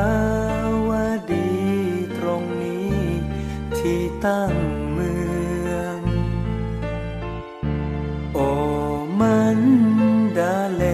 [0.00, 0.04] า
[0.88, 0.90] ว
[1.32, 1.52] ดี
[2.16, 3.00] ตรงนี้
[3.78, 4.54] ที่ตั้ง
[4.92, 5.14] เมื
[5.74, 5.98] อง
[8.34, 8.38] โอ
[9.20, 9.60] มัน
[10.38, 10.84] ดาเล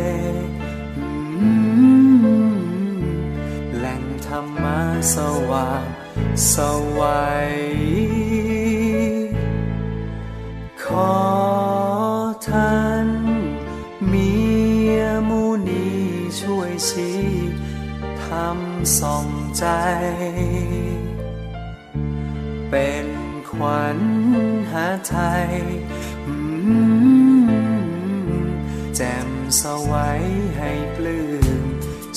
[3.76, 4.80] แหล่งธรรมะ
[5.14, 5.16] ส
[5.50, 5.84] ว่าง
[6.52, 6.54] ส
[6.98, 7.54] วัย
[10.82, 11.14] ขอ
[12.48, 13.08] ท่าน
[14.12, 14.32] มี
[15.28, 15.86] มุนี
[16.40, 17.18] ช่วยชี้
[18.28, 19.26] ทำส่อง
[19.58, 19.64] ใจ
[22.70, 23.06] เป็น
[23.50, 23.98] ขวัญ
[24.72, 25.52] หาไทย
[28.96, 29.28] แจ่ม
[29.60, 30.22] สวัย
[30.56, 31.26] ให้ปลื้
[31.62, 31.64] ม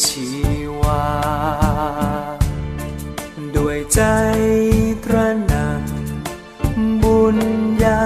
[0.03, 0.27] ชี
[0.81, 1.07] วา
[3.55, 4.01] ด้วยใจ
[5.05, 5.83] ตระหนัก
[7.01, 7.37] บุญ
[7.83, 8.03] ญา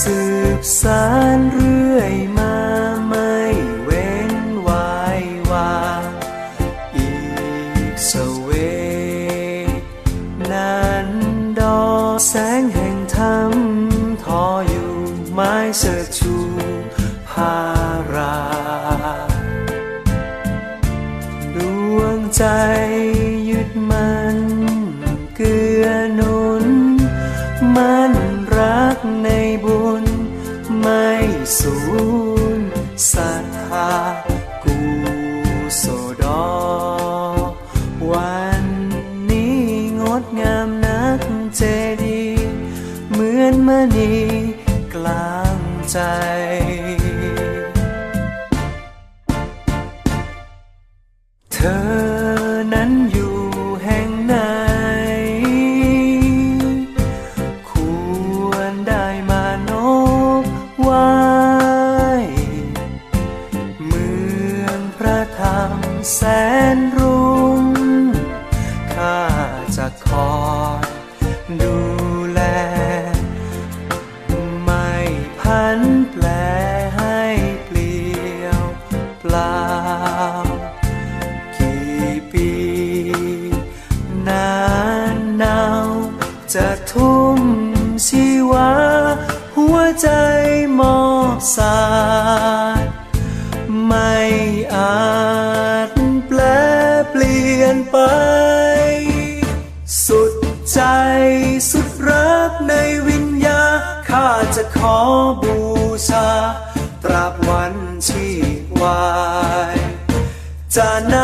[0.00, 0.18] สื
[0.58, 1.04] บสา
[1.36, 2.14] รเรื่อย
[12.28, 13.52] แสงแห่งธรรม
[14.24, 14.92] ทออยู่
[15.32, 16.34] ไม้เสดชู
[17.28, 17.56] พา
[18.14, 18.36] รา
[21.54, 21.56] ด
[21.96, 22.44] วงใจ
[23.48, 24.38] ยึดมัน
[25.36, 26.66] เกื้อหนุน
[27.76, 28.12] มัน
[28.56, 29.28] รักใน
[29.64, 30.04] บุญ
[30.80, 31.08] ไม่
[31.58, 31.76] สู
[32.58, 32.60] ญ
[33.12, 34.33] ศรัทธา
[43.44, 44.14] อนมณี
[44.94, 45.98] กลางใจ
[51.52, 51.84] เธอ
[52.74, 53.38] นั้นอยู่
[53.84, 54.36] แห่งไหน
[57.70, 57.72] ค
[58.48, 59.70] วรได้มาน
[60.42, 60.44] บ
[60.80, 60.90] ไหว
[63.86, 64.08] เมื
[64.64, 65.72] องพระธรรม
[66.14, 66.20] แส
[66.76, 67.13] นรุ่
[88.06, 88.72] ชีวา
[89.56, 90.08] หัวใจ
[90.78, 91.00] มอ
[91.36, 91.80] บสา
[92.78, 92.82] ย
[93.86, 94.14] ไม่
[94.74, 95.04] อา
[95.86, 95.90] จ
[96.26, 96.40] แปล
[97.10, 97.98] เปลี่ยนไป
[100.06, 100.32] สุด
[100.72, 100.80] ใจ
[101.70, 102.72] สุดรักใน
[103.08, 103.64] วิญญา
[104.08, 104.98] ข้าจะขอ
[105.42, 105.58] บู
[106.08, 106.28] ชา
[107.04, 107.74] ตราบวัน
[108.08, 108.28] ชี
[108.80, 109.04] วา
[109.74, 109.76] ย
[110.76, 111.16] จะน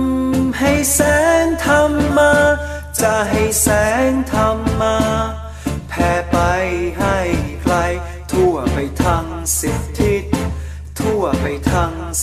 [0.00, 1.00] ำให้แส
[1.44, 2.32] งธรรมมา
[3.00, 3.68] จะให้แส
[4.10, 4.97] งธรรมมา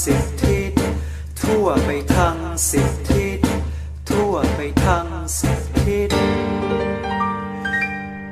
[0.01, 0.73] สิบทิศ
[1.39, 2.37] ทั่วไปทาง
[2.69, 3.39] สิบทิศ
[4.09, 5.07] ทั่วไปทาง
[5.39, 6.11] สิบทิศ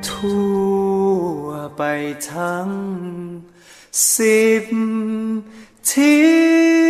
[0.08, 0.48] ทั่
[1.44, 1.48] ว
[1.78, 1.82] ไป
[2.30, 2.70] ทาง
[4.14, 4.66] สิบ
[5.90, 6.18] ทิ
[6.82, 6.83] ศ